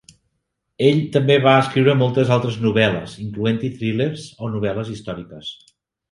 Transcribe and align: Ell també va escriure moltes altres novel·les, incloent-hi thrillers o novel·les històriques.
Ell 0.85 1.01
també 1.15 1.33
va 1.43 1.51
escriure 1.65 1.93
moltes 1.99 2.31
altres 2.35 2.57
novel·les, 2.63 3.13
incloent-hi 3.25 3.69
thrillers 3.75 4.23
o 4.47 4.49
novel·les 4.55 4.89
històriques. 4.95 5.51